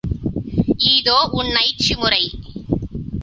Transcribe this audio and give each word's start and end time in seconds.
ஈதோ 0.83 1.17
உன் 1.31 1.51
னைட்சிமுறை! 1.51 2.23